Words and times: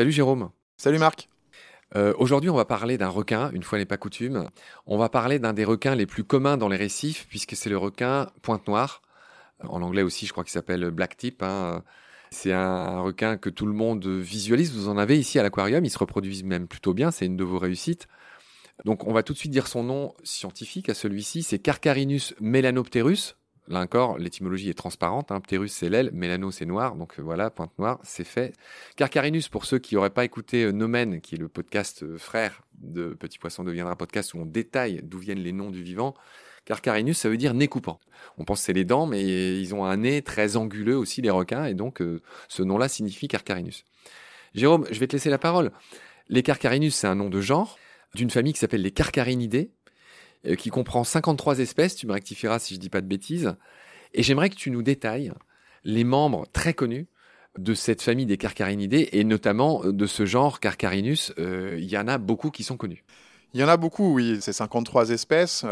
Salut 0.00 0.12
Jérôme. 0.12 0.50
Salut 0.76 0.98
Marc. 0.98 1.28
Euh, 1.96 2.14
aujourd'hui, 2.16 2.48
on 2.48 2.54
va 2.54 2.64
parler 2.64 2.96
d'un 2.96 3.08
requin, 3.08 3.50
une 3.50 3.62
fois 3.62 3.76
n'est 3.78 3.84
pas 3.84 3.96
coutume. 3.96 4.48
On 4.86 4.96
va 4.96 5.08
parler 5.08 5.38
d'un 5.38 5.52
des 5.52 5.64
requins 5.64 5.96
les 5.96 6.06
plus 6.06 6.24
communs 6.24 6.56
dans 6.56 6.68
les 6.68 6.76
récifs, 6.76 7.26
puisque 7.28 7.56
c'est 7.56 7.68
le 7.68 7.76
requin 7.76 8.30
pointe 8.40 8.66
noire. 8.68 9.02
En 9.64 9.82
anglais 9.82 10.02
aussi, 10.02 10.26
je 10.26 10.32
crois 10.32 10.44
qu'il 10.44 10.52
s'appelle 10.52 10.90
black 10.90 11.16
tip. 11.16 11.42
Hein. 11.42 11.82
C'est 12.30 12.52
un, 12.52 12.60
un, 12.60 13.00
requin 13.00 13.36
que 13.36 13.50
tout 13.50 13.66
le 13.66 13.72
monde 13.74 14.06
visualise. 14.06 14.72
Vous 14.72 14.88
en 14.88 14.96
avez 14.96 15.18
ici 15.18 15.38
à 15.38 15.42
l'aquarium. 15.42 15.84
Il 15.84 15.90
se 15.90 15.98
reproduit 15.98 16.44
même 16.44 16.68
plutôt 16.68 16.94
bien. 16.94 17.10
C'est 17.10 17.26
une 17.26 17.36
de 17.36 17.44
vos 17.44 17.58
réussites. 17.58 18.06
Donc, 18.84 19.06
on 19.06 19.12
va 19.12 19.22
tout 19.22 19.32
de 19.32 19.38
suite 19.38 19.52
dire 19.52 19.66
son 19.66 19.82
nom 19.82 20.14
scientifique 20.22 20.88
à 20.88 20.94
celui-ci. 20.94 21.42
C'est 21.42 21.58
Carcarinus 21.58 22.34
melanopterus. 22.40 23.36
Là 23.70 23.78
encore, 23.80 24.18
l'étymologie 24.18 24.68
est 24.68 24.74
transparente. 24.74 25.30
Hein. 25.30 25.40
Pterus, 25.40 25.72
c'est 25.72 25.88
l'aile, 25.88 26.10
mélano, 26.12 26.50
c'est 26.50 26.66
noir. 26.66 26.96
Donc 26.96 27.18
euh, 27.18 27.22
voilà, 27.22 27.50
pointe 27.50 27.70
noire, 27.78 28.00
c'est 28.02 28.24
fait. 28.24 28.52
Carcarinus, 28.96 29.48
pour 29.48 29.64
ceux 29.64 29.78
qui 29.78 29.94
n'auraient 29.94 30.10
pas 30.10 30.24
écouté 30.24 30.64
euh, 30.64 30.72
Nomen, 30.72 31.20
qui 31.20 31.36
est 31.36 31.38
le 31.38 31.48
podcast 31.48 32.02
euh, 32.02 32.18
frère 32.18 32.62
de 32.78 33.10
Petit 33.10 33.38
Poisson 33.38 33.62
deviendra 33.62 33.94
podcast, 33.94 34.34
où 34.34 34.38
on 34.38 34.46
détaille 34.46 35.02
d'où 35.04 35.18
viennent 35.18 35.38
les 35.38 35.52
noms 35.52 35.70
du 35.70 35.84
vivant. 35.84 36.14
Carcarinus, 36.64 37.18
ça 37.18 37.28
veut 37.28 37.36
dire 37.36 37.54
nez 37.54 37.68
coupant. 37.68 38.00
On 38.38 38.44
pense 38.44 38.60
c'est 38.60 38.72
les 38.72 38.84
dents, 38.84 39.06
mais 39.06 39.22
ils 39.60 39.72
ont 39.72 39.84
un 39.84 39.98
nez 39.98 40.20
très 40.22 40.56
anguleux 40.56 40.96
aussi, 40.96 41.22
les 41.22 41.30
requins, 41.30 41.64
et 41.64 41.74
donc 41.74 42.02
ce 42.48 42.62
nom-là 42.62 42.86
signifie 42.88 43.28
Carcarinus. 43.28 43.84
Jérôme, 44.54 44.86
je 44.90 45.00
vais 45.00 45.06
te 45.06 45.12
laisser 45.12 45.30
la 45.30 45.38
parole. 45.38 45.72
Les 46.28 46.42
Carcarinus, 46.42 46.94
c'est 46.94 47.06
un 47.06 47.14
nom 47.14 47.30
de 47.30 47.40
genre 47.40 47.78
d'une 48.14 48.30
famille 48.30 48.52
qui 48.52 48.58
s'appelle 48.58 48.82
les 48.82 48.90
Carcarinidés, 48.90 49.70
euh, 50.46 50.54
qui 50.54 50.70
comprend 50.70 51.04
53 51.04 51.58
espèces, 51.58 51.96
tu 51.96 52.06
me 52.06 52.12
rectifieras 52.12 52.58
si 52.58 52.74
je 52.74 52.80
dis 52.80 52.88
pas 52.88 53.00
de 53.00 53.06
bêtises. 53.06 53.54
Et 54.14 54.22
j'aimerais 54.22 54.50
que 54.50 54.56
tu 54.56 54.70
nous 54.70 54.82
détailles 54.82 55.32
les 55.84 56.04
membres 56.04 56.46
très 56.52 56.74
connus 56.74 57.08
de 57.58 57.74
cette 57.74 58.02
famille 58.02 58.26
des 58.26 58.36
Carcarinidés 58.36 59.10
et 59.12 59.24
notamment 59.24 59.84
euh, 59.84 59.92
de 59.92 60.06
ce 60.06 60.24
genre 60.24 60.60
Carcarinus. 60.60 61.32
Euh, 61.38 61.76
il 61.78 61.88
y 61.88 61.98
en 61.98 62.08
a 62.08 62.18
beaucoup 62.18 62.50
qui 62.50 62.64
sont 62.64 62.76
connus. 62.76 63.04
Il 63.52 63.60
y 63.60 63.64
en 63.64 63.68
a 63.68 63.76
beaucoup, 63.76 64.14
oui. 64.14 64.38
C'est 64.40 64.52
53 64.52 65.10
espèces, 65.10 65.64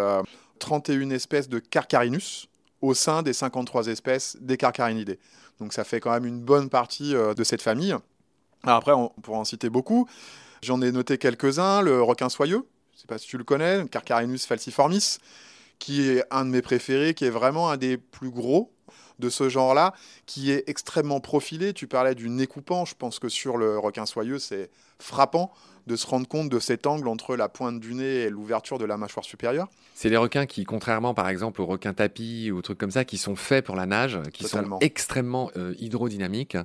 31 0.58 1.10
espèces 1.10 1.48
de 1.48 1.60
Carcarinus 1.60 2.48
au 2.80 2.92
sein 2.92 3.22
des 3.22 3.32
53 3.32 3.86
espèces 3.86 4.36
des 4.40 4.56
Carcarinidés. 4.56 5.20
Donc 5.60 5.72
ça 5.72 5.84
fait 5.84 6.00
quand 6.00 6.10
même 6.10 6.26
une 6.26 6.40
bonne 6.40 6.70
partie 6.70 7.12
de 7.12 7.44
cette 7.44 7.62
famille. 7.62 7.94
après, 8.64 8.92
on 8.92 9.10
pourrait 9.22 9.38
en 9.38 9.44
citer 9.44 9.70
beaucoup. 9.70 10.08
J'en 10.62 10.80
ai 10.82 10.92
noté 10.92 11.18
quelques-uns. 11.18 11.82
Le 11.82 12.02
requin 12.02 12.28
soyeux, 12.28 12.66
je 12.92 12.96
ne 12.96 13.00
sais 13.00 13.06
pas 13.06 13.18
si 13.18 13.26
tu 13.26 13.38
le 13.38 13.44
connais, 13.44 13.86
Carcarinus 13.88 14.46
falciformis, 14.46 15.18
qui 15.78 16.08
est 16.08 16.24
un 16.30 16.44
de 16.44 16.50
mes 16.50 16.62
préférés, 16.62 17.14
qui 17.14 17.24
est 17.24 17.30
vraiment 17.30 17.70
un 17.70 17.76
des 17.76 17.96
plus 17.96 18.30
gros 18.30 18.72
de 19.18 19.30
ce 19.30 19.48
genre-là, 19.48 19.94
qui 20.26 20.50
est 20.50 20.64
extrêmement 20.68 21.20
profilé. 21.20 21.72
Tu 21.72 21.86
parlais 21.86 22.14
du 22.14 22.28
nez 22.28 22.46
coupant, 22.46 22.84
je 22.84 22.94
pense 22.94 23.18
que 23.18 23.28
sur 23.28 23.56
le 23.56 23.78
requin 23.78 24.06
soyeux, 24.06 24.38
c'est 24.38 24.70
frappant 24.98 25.52
de 25.86 25.96
se 25.96 26.06
rendre 26.06 26.28
compte 26.28 26.50
de 26.50 26.58
cet 26.60 26.86
angle 26.86 27.08
entre 27.08 27.34
la 27.34 27.48
pointe 27.48 27.80
du 27.80 27.94
nez 27.94 28.22
et 28.22 28.30
l'ouverture 28.30 28.78
de 28.78 28.84
la 28.84 28.96
mâchoire 28.96 29.24
supérieure. 29.24 29.68
C'est 29.94 30.10
les 30.10 30.16
requins 30.16 30.46
qui, 30.46 30.64
contrairement 30.64 31.14
par 31.14 31.28
exemple 31.28 31.60
aux 31.62 31.66
requins 31.66 31.94
tapis 31.94 32.52
ou 32.52 32.62
trucs 32.62 32.78
comme 32.78 32.90
ça, 32.90 33.04
qui 33.04 33.16
sont 33.16 33.34
faits 33.34 33.64
pour 33.64 33.74
la 33.74 33.86
nage, 33.86 34.20
qui 34.32 34.44
sont 34.44 34.78
extrêmement 34.80 35.50
euh, 35.56 35.74
hydrodynamiques 35.78 36.58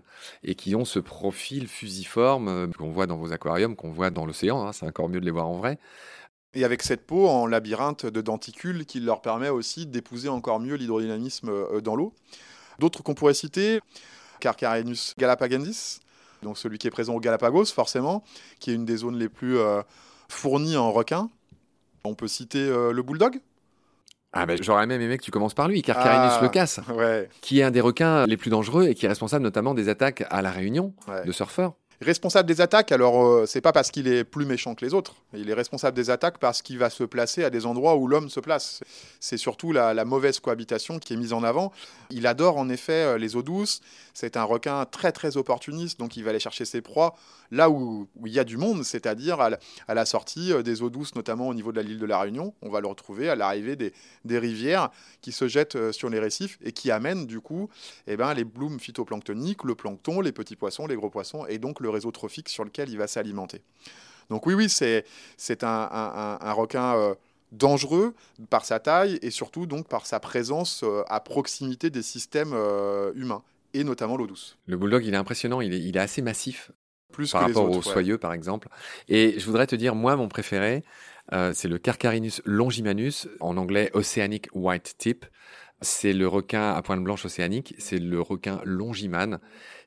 et 0.44 0.56
qui 0.56 0.76
ont 0.76 0.86
ce 0.86 1.00
profil 1.00 1.68
fusiforme 1.68 2.48
euh, 2.50 2.68
qu'on 2.78 2.92
voit 2.92 3.08
dans 3.08 3.18
vos 3.18 3.31
aquariums, 3.31 3.76
qu'on 3.76 3.92
voit 3.92 4.09
dans 4.09 4.26
l'océan. 4.26 4.68
Hein, 4.68 4.74
c'est 4.74 4.86
encore 4.86 5.09
mieux 5.09 5.22
de 5.22 5.26
les 5.26 5.31
voir 5.31 5.48
en 5.48 5.58
vrai. 5.58 5.80
Et 6.56 6.64
avec 6.64 6.84
cette 6.84 7.06
peau 7.06 7.28
en 7.28 7.48
labyrinthe 7.48 8.06
de 8.06 8.22
denticules 8.22 8.86
qui 8.86 9.00
leur 9.00 9.22
permet 9.22 9.50
aussi 9.50 9.86
d'épouser 9.86 10.30
encore 10.30 10.59
mieux 10.59 10.76
l'hydrodynamisme 10.76 11.50
euh, 11.50 11.82
dans 11.82 11.96
l'eau. 11.96 12.14
D'autres 12.80 13.02
qu'on 13.04 13.16
pourrait 13.16 13.34
citer, 13.34 13.80
Carcarenus 14.40 15.16
galapagensis, 15.18 16.00
donc 16.41 16.58
celui 16.58 16.78
qui 16.78 16.88
est 16.88 16.91
présent 16.91 17.16
au 17.16 17.19
Galapagos 17.19 17.66
forcément, 17.66 18.24
qui 18.59 18.72
est 18.72 18.75
une 18.75 18.86
des 18.86 18.97
zones 18.97 19.18
les 19.18 19.30
plus 19.30 19.58
euh, 19.58 19.81
fournies 20.30 20.78
en 20.78 20.91
requins. 20.91 21.30
On 22.03 22.16
peut 22.16 22.28
citer 22.28 22.59
euh, 22.59 22.91
le 22.91 23.02
bulldog, 23.02 23.40
ah 24.35 24.47
ben, 24.47 24.58
j'aurais 24.59 24.88
même 24.88 25.00
aimé 25.00 25.20
que 25.20 25.24
tu 25.24 25.30
commences 25.30 25.53
par 25.53 25.68
lui, 25.68 25.84
Carcarinus 25.84 26.34
ah, 26.40 26.41
lecas, 26.41 26.80
qui 27.41 27.59
est 27.59 27.64
un 27.64 27.70
des 27.70 27.81
requins 27.81 28.25
les 28.25 28.35
plus 28.35 28.50
dangereux 28.50 28.88
et 28.88 28.96
qui 28.96 29.06
est 29.06 29.09
responsable 29.09 29.44
notamment 29.44 29.75
des 29.75 29.90
attaques 29.90 30.24
à 30.31 30.41
la 30.41 30.50
Réunion 30.50 30.94
de 31.24 31.31
surfeurs. 31.31 31.74
Responsable 32.03 32.50
des 32.50 32.59
attaques, 32.59 32.91
alors 32.91 33.24
euh, 33.24 33.46
c'est 33.46 33.62
pas 33.62 33.72
parce 33.72 33.90
qu'il 33.90 34.09
est 34.09 34.25
plus 34.25 34.46
méchant 34.46 34.75
que 34.75 34.84
les 34.84 34.94
autres. 34.94 35.16
Il 35.34 35.50
est 35.50 35.53
responsable 35.53 35.96
des 35.96 36.09
attaques 36.09 36.38
parce 36.38 36.62
qu'il 36.62 36.78
va 36.78 36.90
se 36.90 37.06
placer 37.06 37.46
à 37.46 37.50
des 37.50 37.66
endroits 37.66 37.96
où 37.96 38.08
l'homme 38.08 38.30
se 38.30 38.41
place. 38.41 38.81
C'est 39.22 39.38
surtout 39.38 39.72
la, 39.72 40.03
mauvaise 40.03 40.41
cohabitation 40.41 41.00
qui 41.00 41.14
est 41.14 41.16
mise 41.16 41.31
en 41.31 41.44
avant. 41.44 41.72
Il 42.09 42.28
adore 42.28 42.58
en 42.58 42.68
effet 42.68 43.06
euh, 43.06 43.18
les 43.18 43.38
eaux 43.38 43.41
douces. 43.41 43.80
C'est 44.14 44.36
un 44.36 44.44
requin 44.44 44.84
très 44.86 45.14
très 45.14 45.38
opportuniste, 45.38 45.97
donc 45.97 46.18
il 46.18 46.25
va 46.25 46.31
aller 46.31 46.40
chercher 46.40 46.66
ses 46.66 46.81
proies 46.81 47.16
là 47.52 47.69
où, 47.69 48.08
il 48.25 48.34
y 48.34 48.40
a 48.40 48.44
du 48.44 48.58
monde, 48.58 48.84
c'est-à-dire 48.84 49.40
à, 49.40 49.94
la 49.94 50.06
sortie 50.06 50.52
euh, 50.52 50.62
des 50.62 50.81
eaux 50.81 50.90
douces, 50.90 51.16
notamment 51.16 51.47
au 51.47 51.53
niveau 51.53 51.72
de 51.72 51.80
l'île 51.80 52.00
de 52.00 52.06
la 52.06 52.20
Réunion. 52.20 52.53
On 52.62 52.70
va 52.70 52.81
le 52.81 52.88
retrouver 52.88 53.30
à 53.30 53.35
l'arrivée 53.35 53.78
des, 53.78 53.94
rivières 54.40 54.90
qui 55.22 55.31
se 55.31 55.47
jettent 55.47 55.91
sur 55.94 56.09
les 56.09 56.20
récifs 56.20 56.58
et 56.64 56.74
qui 56.74 56.91
amènent 56.91 57.28
du 57.28 57.40
coup 57.40 57.70
eh 58.08 58.18
ben, 58.18 58.34
les 58.34 58.44
blooms 58.44 58.80
phytoplanctoniques, 58.80 59.64
le 59.64 59.75
plancton, 59.75 60.20
les 60.20 60.34
petits 60.34 60.58
poissons, 60.58 60.85
les 60.85 60.96
gros 60.96 61.09
poissons 61.09 61.46
et 61.46 61.59
donc 61.59 61.80
le 61.80 61.93
réseau 61.94 62.12
trophique 62.12 62.50
sur 62.50 62.64
lequel 62.66 62.90
il 62.90 62.98
va 62.98 63.08
s'alimenter. 63.08 63.62
Donc 64.30 64.46
oui, 64.46 64.54
oui, 64.54 64.70
c'est, 64.70 65.06
c'est 65.38 65.64
un, 65.64 65.90
un, 66.42 66.52
requin 66.54 66.96
euh, 66.96 67.16
dangereux 67.52 68.14
par 68.50 68.66
sa 68.66 68.80
taille 68.80 69.20
et 69.22 69.31
surtout 69.31 69.66
donc 69.66 69.88
par 69.88 70.06
sa 70.06 70.20
présence 70.20 70.82
euh, 70.84 71.03
à 71.08 71.20
proximité 71.20 71.90
des 71.90 72.02
systèmes 72.02 72.53
euh, 72.53 73.12
humains 73.16 73.44
et 73.74 73.84
notamment 73.84 74.18
l'eau 74.18 74.28
douce. 74.28 74.58
Le 74.68 74.78
bulldog, 74.78 75.06
il 75.06 75.14
est 75.14 75.18
impressionnant, 75.18 75.62
il 75.62 75.74
est, 75.74 75.80
il 75.80 75.98
est 75.98 76.00
assez 76.00 76.22
massif. 76.22 76.72
Plus 77.12 77.32
par 77.32 77.42
rapport 77.42 77.70
aux 77.70 77.84
soyeux, 77.84 78.18
par 78.18 78.34
exemple. 78.34 78.70
Et 79.08 79.36
je 79.38 79.46
voudrais 79.46 79.68
te 79.68 79.76
dire, 79.76 79.94
moi, 79.94 80.16
mon 80.16 80.28
préféré, 80.28 80.84
c'est 81.53 81.68
le 81.68 81.78
Carcarinus 81.78 82.42
longimanus, 82.44 83.28
en 83.40 83.56
anglais 83.58 83.92
Oceanic 83.94 84.48
White 84.53 84.96
Tip. 84.98 85.28
C'est 85.82 86.14
le 86.14 86.28
requin 86.28 86.72
à 86.72 86.82
pointe 86.82 87.03
blanche 87.03 87.26
océanique, 87.26 87.76
c'est 87.78 88.00
le 88.00 88.20
requin 88.20 88.62
longiman. 88.64 89.40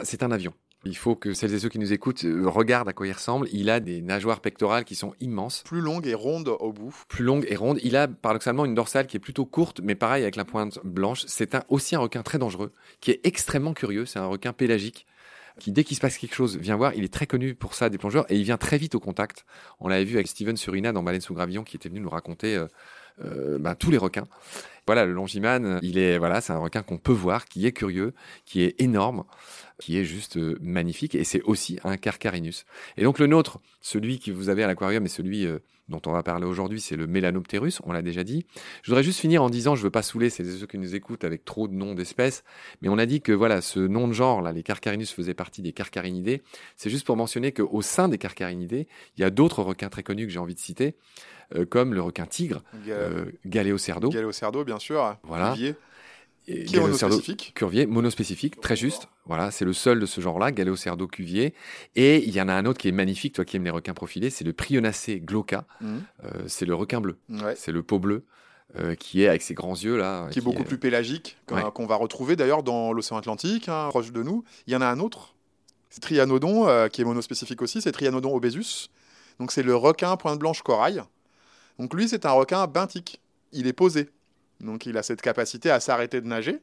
C'est 0.05 0.23
un 0.23 0.31
avion. 0.31 0.55
Il 0.87 0.97
faut 0.97 1.17
que 1.17 1.35
celles 1.35 1.53
et 1.53 1.59
ceux 1.59 1.69
qui 1.69 1.79
nous 1.79 1.93
écoutent 1.93 2.25
euh, 2.25 2.49
regardent 2.49 2.89
à 2.89 2.93
quoi 2.93 3.07
il 3.07 3.13
ressemble. 3.13 3.49
Il 3.53 3.71
a 3.71 3.81
des 3.81 4.01
nageoires 4.01 4.41
pectorales 4.41 4.85
qui 4.85 4.95
sont 4.95 5.15
immenses. 5.21 5.63
Plus 5.65 5.81
longues 5.81 6.07
et 6.07 6.15
rondes 6.15 6.49
au 6.49 6.73
bout. 6.73 6.95
Plus 7.09 7.25
longues 7.25 7.47
et 7.49 7.57
rondes. 7.57 7.79
Il 7.83 7.97
a 7.97 8.09
paradoxalement 8.09 8.65
une 8.65 8.75
dorsale 8.75 9.07
qui 9.07 9.17
est 9.17 9.21
plutôt 9.21 9.45
courte, 9.45 9.81
mais 9.83 9.95
pareil 9.95 10.23
avec 10.23 10.37
la 10.37 10.45
pointe 10.45 10.79
blanche. 10.85 11.25
C'est 11.27 11.55
un, 11.55 11.65
aussi 11.69 11.97
un 11.97 12.01
requin 12.01 12.23
très 12.23 12.39
dangereux, 12.39 12.73
qui 13.01 13.11
est 13.11 13.21
extrêmement 13.25 13.75
curieux. 13.75 14.07
C'est 14.07 14.19
un 14.19 14.27
requin 14.27 14.53
pélagique 14.53 15.07
qui, 15.59 15.73
dès 15.73 15.85
qu'il 15.85 15.97
se 15.97 16.01
passe 16.01 16.19
quelque 16.19 16.35
chose, 16.35 16.57
vient 16.57 16.77
voir. 16.77 16.95
Il 16.95 17.05
est 17.05 17.13
très 17.13 17.27
connu 17.27 17.55
pour 17.55 17.75
ça 17.75 17.89
des 17.89 17.99
plongeurs 17.99 18.31
et 18.31 18.37
il 18.37 18.45
vient 18.45 18.59
très 18.59 18.79
vite 18.79 18.95
au 18.95 19.01
contact. 19.01 19.45
On 19.81 19.89
l'avait 19.89 20.05
vu 20.05 20.15
avec 20.17 20.29
Steven 20.29 20.57
Surina 20.57 20.93
dans 20.93 21.03
Baleine 21.03 21.21
sous 21.21 21.35
gravillon 21.35 21.65
qui 21.65 21.77
était 21.77 21.89
venu 21.89 22.01
nous 22.01 22.11
raconter 22.11 22.57
euh, 22.57 22.67
euh, 23.25 23.59
ben, 23.59 23.75
tous 23.75 23.91
les 23.91 23.99
requins. 23.99 24.27
Voilà, 24.87 25.05
le 25.05 25.13
longiman, 25.13 25.79
il 25.83 25.99
est 25.99 26.19
voilà, 26.19 26.41
c'est 26.41 26.53
un 26.53 26.59
requin 26.59 26.83
qu'on 26.83 26.99
peut 26.99 27.13
voir, 27.13 27.47
qui 27.47 27.67
est 27.67 27.73
curieux, 27.73 28.15
qui 28.45 28.63
est 28.63 28.81
énorme, 28.81 29.25
qui 29.79 29.99
est 29.99 30.05
juste 30.05 30.37
euh, 30.37 30.57
magnifique, 30.61 31.15
et 31.15 31.25
c'est 31.25 31.43
aussi 31.43 31.79
un 31.85 31.97
Carcarinus. 31.97 32.65
Et 32.97 33.03
donc 33.03 33.19
le 33.19 33.27
nôtre, 33.27 33.59
celui 33.81 34.19
que 34.19 34.31
vous 34.31 34.49
avez 34.49 34.63
à 34.63 34.67
l'aquarium 34.67 35.05
et 35.05 35.09
celui 35.09 35.45
euh, 35.45 35.59
dont 35.89 36.01
on 36.07 36.13
va 36.13 36.23
parler 36.23 36.47
aujourd'hui, 36.47 36.81
c'est 36.81 36.97
le 36.97 37.07
Melanopterus, 37.07 37.81
on 37.85 37.93
l'a 37.93 38.03
déjà 38.03 38.25
dit. 38.25 38.47
Je 38.83 38.91
voudrais 38.91 39.05
juste 39.05 39.21
finir 39.21 39.43
en 39.43 39.51
disant, 39.51 39.77
je 39.77 39.83
veux 39.83 39.91
pas 39.91 40.03
saouler 40.03 40.31
ceux 40.31 40.67
qui 40.67 40.79
nous 40.79 40.95
écoutent 40.95 41.25
avec 41.25 41.45
trop 41.45 41.69
de 41.69 41.75
noms 41.75 41.95
d'espèces, 41.95 42.45
mais 42.81 42.89
on 42.89 42.99
a 42.99 43.07
dit 43.07 43.21
que 43.21 43.33
voilà, 43.33 43.61
ce 43.61 43.81
nom 43.81 44.09
de 44.09 44.13
genre, 44.13 44.43
là, 44.43 44.53
les 44.53 44.63
Carcarinus 44.63 45.13
faisaient 45.13 45.35
partie 45.35 45.63
des 45.63 45.73
Carcarinidés. 45.73 46.43
C'est 46.77 46.91
juste 46.91 47.07
pour 47.07 47.17
mentionner 47.17 47.53
qu'au 47.53 47.83
sein 47.83 48.09
des 48.09 48.19
Carcarinidés, 48.19 48.89
il 49.17 49.21
y 49.21 49.25
a 49.25 49.31
d'autres 49.31 49.63
requins 49.63 49.89
très 49.89 50.03
connus 50.03 50.27
que 50.27 50.33
j'ai 50.33 50.39
envie 50.39 50.55
de 50.55 50.61
citer. 50.61 50.95
Euh, 51.55 51.65
comme 51.65 51.95
le 51.95 52.03
requin 52.03 52.27
tigre, 52.27 52.65
euh, 52.89 53.27
Galéocerdo. 53.45 54.09
Galéocerdo, 54.09 54.65
bien 54.65 54.76
sûr. 54.79 55.17
Voilà. 55.23 55.53
Cuvier. 55.53 55.75
qui 56.47 56.77
est 56.77 56.81
monospécifique. 56.81 57.53
Curvier, 57.55 57.87
monospécifique, 57.87 58.61
très 58.61 58.77
juste. 58.77 59.09
Voilà, 59.25 59.51
c'est 59.51 59.65
le 59.65 59.73
seul 59.73 59.99
de 60.01 60.07
ce 60.07 60.21
genre-là, 60.21 60.53
Galéocerdo 60.53 61.07
cuvier. 61.07 61.55
Et 61.95 62.23
il 62.25 62.35
y 62.35 62.41
en 62.41 62.49
a 62.49 62.55
un 62.55 62.67
autre 62.67 62.79
qui 62.79 62.89
est 62.89 62.93
magnifique, 62.93 63.35
toi 63.35 63.45
qui 63.45 63.57
aimes 63.57 63.65
les 63.65 63.71
requins 63.71 63.95
profilés, 63.95 64.31
c'est 64.31 64.45
le 64.45 64.53
Prionacé 64.53 65.21
glauca. 65.21 65.65
Mhm. 65.81 66.03
Euh, 66.25 66.29
c'est 66.47 66.67
le 66.67 66.75
requin 66.75 67.01
bleu. 67.01 67.19
C'est 67.57 67.73
le 67.73 67.83
pot 67.83 67.99
bleu. 67.99 68.25
qui 68.99 69.23
est 69.23 69.29
avec 69.29 69.43
ses 69.43 69.55
grands 69.55 69.75
yeux 69.75 69.97
là. 69.97 70.29
Qui, 70.31 70.41
est 70.41 70.43
beaucoup 70.43 70.65
plus 70.65 70.79
pélagique, 70.79 71.39
qu'on 71.47 71.87
va 71.87 71.97
retrouver 71.97 72.37
d'ailleurs 72.37 72.63
dans 72.63 72.93
l'océan 72.93 73.17
Atlantique, 73.17 73.69
hein, 73.69 73.89
proche 73.89 74.13
de 74.13 74.23
nous. 74.23 74.45
Il 74.67 74.73
y 74.73 74.77
en 74.77 74.83
a 74.83 74.87
un 74.87 75.01
autre, 75.01 75.35
c'est 75.89 76.01
Trianodon, 76.01 76.89
qui 76.91 77.01
est 77.01 77.05
monospécifique 77.05 77.63
aussi, 77.63 77.81
c'est 77.81 77.93
Trianodon 77.93 78.35
obesus. 78.35 78.91
Donc 79.39 79.53
c'est 79.53 79.63
le 79.63 79.75
requin 79.77 80.17
pointe 80.17 80.39
blanche 80.39 80.63
corail. 80.63 81.03
Donc 81.79 81.95
lui, 81.95 82.09
c'est 82.09 82.27
un 82.27 82.33
requin 82.33 82.67
benthique. 82.67 83.21
Il 83.53 83.67
est 83.67 83.73
posé. 83.73 84.09
Donc 84.61 84.87
il 84.87 84.97
a 84.97 85.03
cette 85.03 85.23
capacité 85.23 85.71
à 85.71 85.81
s'arrêter 85.81 86.21
de 86.21 86.27
nager. 86.27 86.63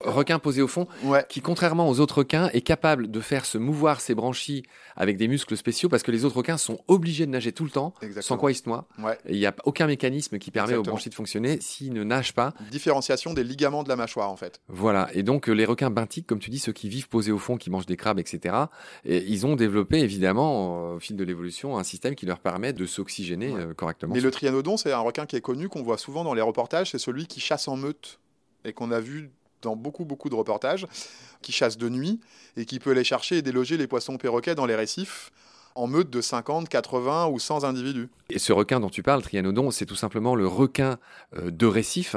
Requin 0.00 0.38
posé 0.38 0.60
au 0.60 0.68
fond, 0.68 0.86
Ouais. 1.04 1.24
qui 1.28 1.40
contrairement 1.40 1.88
aux 1.88 2.00
autres 2.00 2.18
requins 2.18 2.48
est 2.52 2.60
capable 2.60 3.10
de 3.10 3.20
faire 3.20 3.44
se 3.46 3.56
mouvoir 3.58 4.00
ses 4.00 4.14
branchies 4.14 4.62
avec 4.96 5.16
des 5.16 5.28
muscles 5.28 5.56
spéciaux 5.56 5.88
parce 5.88 6.02
que 6.02 6.10
les 6.10 6.24
autres 6.24 6.36
requins 6.36 6.58
sont 6.58 6.78
obligés 6.88 7.26
de 7.26 7.30
nager 7.30 7.52
tout 7.52 7.64
le 7.64 7.70
temps, 7.70 7.94
sans 8.20 8.36
quoi 8.36 8.50
ils 8.52 8.56
se 8.56 8.68
noient. 8.68 8.86
Ouais. 8.98 9.16
Il 9.28 9.36
n'y 9.38 9.46
a 9.46 9.54
aucun 9.64 9.86
mécanisme 9.86 10.38
qui 10.38 10.50
permet 10.50 10.74
aux 10.74 10.82
branchies 10.82 11.08
de 11.08 11.14
fonctionner 11.14 11.58
s'ils 11.60 11.92
ne 11.92 12.04
nagent 12.04 12.34
pas. 12.34 12.52
Différenciation 12.70 13.32
des 13.34 13.44
ligaments 13.44 13.82
de 13.82 13.88
la 13.88 13.96
mâchoire, 13.96 14.30
en 14.30 14.36
fait. 14.36 14.60
Voilà. 14.68 15.08
Et 15.14 15.22
donc, 15.22 15.48
euh, 15.48 15.52
les 15.52 15.64
requins 15.64 15.90
benthiques, 15.90 16.26
comme 16.26 16.38
tu 16.40 16.50
dis, 16.50 16.58
ceux 16.58 16.72
qui 16.72 16.88
vivent 16.88 17.08
posés 17.08 17.32
au 17.32 17.38
fond, 17.38 17.56
qui 17.56 17.70
mangent 17.70 17.86
des 17.86 17.96
crabes, 17.96 18.18
etc., 18.18 18.54
et 19.04 19.24
ils 19.24 19.46
ont 19.46 19.56
développé, 19.56 20.00
évidemment, 20.00 20.90
euh, 20.92 20.96
au 20.96 21.00
fil 21.00 21.16
de 21.16 21.24
l'évolution, 21.24 21.78
un 21.78 21.84
système 21.84 22.14
qui 22.14 22.26
leur 22.26 22.40
permet 22.40 22.72
de 22.72 22.84
s'oxygéner 22.84 23.52
Ouais. 23.52 23.60
euh, 23.60 23.74
correctement. 23.74 24.14
Mais 24.14 24.20
le 24.20 24.30
trianodon, 24.30 24.76
c'est 24.76 24.92
un 24.92 24.98
requin 24.98 25.24
qui 25.26 25.36
est 25.36 25.40
connu, 25.40 25.68
qu'on 25.68 25.82
voit 25.82 25.98
souvent 25.98 26.24
dans 26.24 26.34
les 26.34 26.42
reportages. 26.42 26.90
C'est 26.90 26.98
celui 26.98 27.26
qui 27.26 27.40
chasse 27.40 27.68
en 27.68 27.76
meute 27.76 28.18
et 28.64 28.72
qu'on 28.72 28.90
a 28.90 29.00
vu 29.00 29.30
dans 29.64 29.76
beaucoup, 29.76 30.04
beaucoup 30.04 30.30
de 30.30 30.34
reportages, 30.34 30.86
qui 31.42 31.52
chasse 31.52 31.76
de 31.76 31.88
nuit 31.88 32.20
et 32.56 32.64
qui 32.64 32.78
peut 32.78 32.92
aller 32.92 33.04
chercher 33.04 33.38
et 33.38 33.42
déloger 33.42 33.76
les 33.76 33.86
poissons 33.86 34.16
perroquets 34.16 34.54
dans 34.54 34.66
les 34.66 34.76
récifs 34.76 35.30
en 35.74 35.86
meute 35.86 36.10
de 36.10 36.20
50, 36.20 36.68
80 36.68 37.26
ou 37.28 37.38
100 37.38 37.64
individus. 37.64 38.08
Et 38.30 38.38
ce 38.38 38.52
requin 38.52 38.80
dont 38.80 38.90
tu 38.90 39.02
parles, 39.02 39.22
Trianodon, 39.22 39.70
c'est 39.70 39.86
tout 39.86 39.96
simplement 39.96 40.34
le 40.34 40.46
requin 40.46 40.98
euh, 41.36 41.50
de 41.50 41.66
récif. 41.66 42.16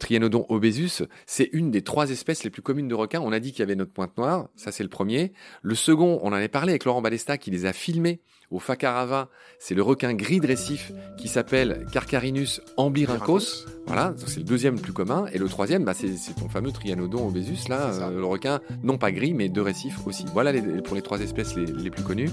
Trianodon 0.00 0.46
obesus, 0.48 1.04
c'est 1.26 1.48
une 1.52 1.70
des 1.70 1.82
trois 1.82 2.10
espèces 2.10 2.42
les 2.42 2.50
plus 2.50 2.62
communes 2.62 2.88
de 2.88 2.94
requins. 2.94 3.20
On 3.20 3.30
a 3.30 3.38
dit 3.38 3.52
qu'il 3.52 3.60
y 3.60 3.62
avait 3.62 3.76
notre 3.76 3.92
pointe 3.92 4.18
noire, 4.18 4.48
ça 4.56 4.72
c'est 4.72 4.82
le 4.82 4.88
premier. 4.88 5.32
Le 5.62 5.76
second, 5.76 6.18
on 6.22 6.28
en 6.30 6.32
avait 6.32 6.48
parlé 6.48 6.72
avec 6.72 6.84
Laurent 6.84 7.02
Balesta 7.02 7.38
qui 7.38 7.50
les 7.52 7.66
a 7.66 7.72
filmés 7.72 8.20
au 8.50 8.58
Facarava, 8.58 9.28
c'est 9.60 9.76
le 9.76 9.82
requin 9.82 10.12
gris 10.12 10.40
de 10.40 10.46
récif 10.48 10.90
qui 11.16 11.28
s'appelle 11.28 11.86
Carcarinus 11.92 12.60
amblyrincos. 12.76 13.64
Voilà, 13.86 14.12
c'est 14.26 14.38
le 14.38 14.44
deuxième 14.44 14.74
le 14.74 14.80
plus 14.80 14.92
commun. 14.92 15.26
Et 15.32 15.38
le 15.38 15.48
troisième, 15.48 15.84
bah, 15.84 15.94
c'est 15.94 16.08
ton 16.34 16.48
fameux 16.48 16.72
Trianodon 16.72 17.28
obesus, 17.28 17.68
là, 17.68 17.92
euh, 17.92 18.10
le 18.18 18.24
requin 18.24 18.60
non 18.82 18.98
pas 18.98 19.12
gris, 19.12 19.34
mais 19.34 19.48
de 19.48 19.60
récif 19.60 20.04
aussi. 20.06 20.24
Voilà 20.32 20.50
les- 20.52 20.62
pour 20.82 20.96
les 20.96 21.02
trois 21.02 21.20
espèces 21.20 21.54
les, 21.54 21.64
les 21.66 21.90
plus 21.90 22.02
connues. 22.02 22.28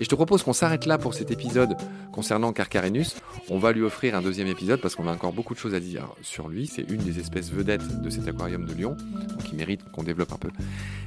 Et 0.00 0.04
je 0.04 0.08
te 0.08 0.14
propose 0.16 0.42
qu'on 0.42 0.52
s'arrête 0.52 0.84
là 0.86 0.98
pour 0.98 1.14
cet 1.14 1.30
épisode 1.30 1.76
concernant 2.12 2.52
Carcarinus. 2.52 3.16
On 3.50 3.58
va 3.58 3.72
lui 3.72 3.82
offrir 3.82 4.14
un 4.14 4.22
deuxième 4.22 4.46
épisode 4.46 4.80
parce 4.80 4.94
qu'on 4.94 5.08
a 5.08 5.12
encore 5.12 5.32
beaucoup 5.32 5.54
de 5.54 5.58
choses 5.58 5.74
à 5.74 5.80
dire 5.80 6.06
sur 6.20 6.48
lui. 6.48 6.66
C'est 6.66 6.88
une 6.88 7.02
des 7.02 7.18
espèces 7.18 7.50
vedettes 7.50 8.00
de 8.00 8.10
cet 8.10 8.28
aquarium 8.28 8.64
de 8.66 8.74
Lyon, 8.74 8.96
donc 9.28 9.50
il 9.50 9.56
mérite 9.56 9.82
qu'on 9.90 10.04
développe 10.04 10.32
un 10.32 10.36
peu. 10.36 10.50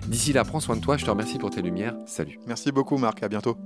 D'ici 0.07 0.33
là, 0.33 0.43
prends 0.43 0.59
soin 0.59 0.75
de 0.75 0.81
toi. 0.81 0.97
Je 0.97 1.05
te 1.05 1.09
remercie 1.09 1.37
pour 1.37 1.51
tes 1.51 1.61
lumières. 1.61 1.95
Salut. 2.05 2.39
Merci 2.47 2.71
beaucoup, 2.71 2.97
Marc. 2.97 3.23
À 3.23 3.29
bientôt. 3.29 3.57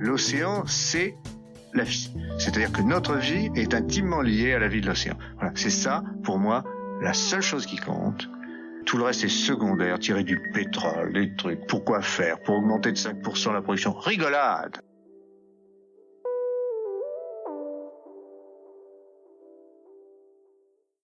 L'océan, 0.00 0.64
c'est 0.66 1.14
la 1.74 1.84
vie. 1.84 2.10
C'est-à-dire 2.38 2.72
que 2.72 2.82
notre 2.82 3.16
vie 3.16 3.50
est 3.54 3.74
intimement 3.74 4.22
liée 4.22 4.52
à 4.52 4.58
la 4.58 4.68
vie 4.68 4.80
de 4.80 4.86
l'océan. 4.86 5.16
Voilà. 5.36 5.52
C'est 5.54 5.70
ça, 5.70 6.02
pour 6.24 6.38
moi, 6.38 6.64
la 7.00 7.12
seule 7.12 7.42
chose 7.42 7.66
qui 7.66 7.76
compte. 7.76 8.28
Tout 8.88 8.96
le 8.96 9.04
reste 9.04 9.22
est 9.22 9.28
secondaire, 9.28 9.98
tirer 9.98 10.24
du 10.24 10.40
pétrole, 10.40 11.12
des 11.12 11.36
trucs. 11.36 11.66
Pourquoi 11.66 12.00
faire? 12.00 12.40
Pour 12.40 12.56
augmenter 12.56 12.90
de 12.90 12.96
5% 12.96 13.52
la 13.52 13.60
production? 13.60 13.92
Rigolade 13.92 14.78